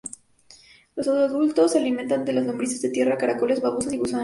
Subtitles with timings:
[0.95, 4.19] Los adultos se alimentan de las lombrices de tierra, caracoles, babosas, y gusanos.